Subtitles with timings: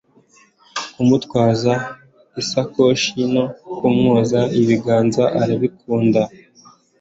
[0.93, 1.73] kumutwaza
[2.41, 3.43] isakoshi no
[3.77, 6.21] kumwoza ibiganza arabikunda,